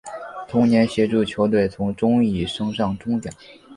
[0.47, 3.29] 同年协助球队从中乙升上中甲。